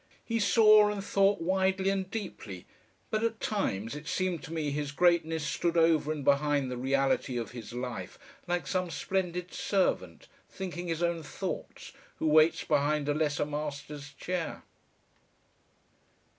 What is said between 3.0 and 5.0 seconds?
but at times it seemed to me his